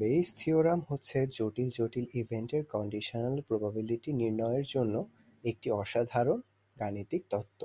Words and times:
Beige 0.00 0.26
theorem 0.38 0.80
হচ্ছে 0.88 1.18
জটিল 1.36 1.68
জটিল 1.70 2.06
ইভেন্টের 2.14 2.62
কন্ডিশনাল 2.66 3.34
প্রবাবিলিটি 3.48 4.10
নির্ণয়য়ের 4.12 4.66
জন্য 4.66 4.94
একটি 5.44 5.68
অসাধারন 5.74 6.38
গানিতিক 6.76 7.22
তত্ত্ব। 7.30 7.60